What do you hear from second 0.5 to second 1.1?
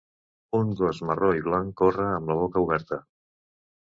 Un gos